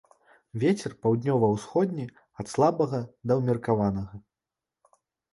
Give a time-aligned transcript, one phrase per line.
[0.61, 2.05] Вецер паўднёва-ўсходні,
[2.43, 3.01] ад слабага
[3.33, 4.15] да ўмеркаванага.